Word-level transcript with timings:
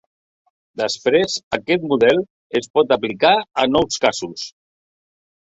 Després 0.79 1.35
aquest 1.57 1.85
model 1.91 2.23
es 2.61 2.71
pot 2.79 2.95
aplicar 2.99 3.35
a 3.37 3.69
nous 3.77 4.01
casos. 4.09 4.49